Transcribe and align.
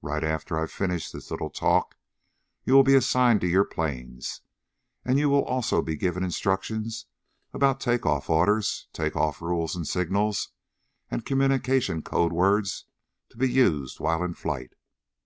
Right 0.00 0.24
after 0.24 0.58
I 0.58 0.68
finish 0.68 1.10
this 1.10 1.30
little 1.30 1.50
talk 1.50 1.98
you 2.64 2.72
will 2.72 2.82
be 2.82 2.94
assigned 2.94 3.42
to 3.42 3.46
your 3.46 3.66
planes, 3.66 4.40
and 5.04 5.18
you 5.18 5.28
will 5.28 5.44
also 5.44 5.82
be 5.82 5.96
given 5.96 6.24
instructions 6.24 7.04
about 7.52 7.78
take 7.78 8.06
off 8.06 8.30
orders, 8.30 8.88
take 8.94 9.16
off 9.16 9.42
rules 9.42 9.76
and 9.76 9.86
signals, 9.86 10.48
and 11.10 11.26
communication 11.26 12.00
code 12.00 12.32
words 12.32 12.86
to 13.28 13.36
be 13.36 13.52
used 13.52 14.00
while 14.00 14.22
in 14.24 14.32
flight. 14.32 14.72